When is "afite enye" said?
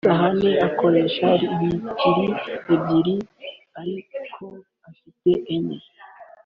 4.89-5.79